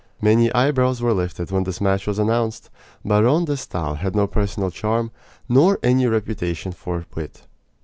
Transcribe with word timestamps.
Many 0.19 0.51
eyebrows 0.53 0.99
were 0.99 1.13
lifted 1.13 1.51
when 1.51 1.63
this 1.63 1.79
match 1.79 2.07
was 2.07 2.17
announced. 2.17 2.71
Baron 3.05 3.45
de 3.45 3.55
Stael 3.55 3.93
had 3.93 4.15
no 4.15 4.25
personal 4.25 4.71
charm, 4.71 5.11
nor 5.47 5.77
any 5.83 6.07
reputation 6.07 6.71
for 6.71 7.05
wit. 7.13 7.43